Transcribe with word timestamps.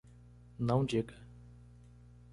Não 0.57 0.83
diga 0.83 1.13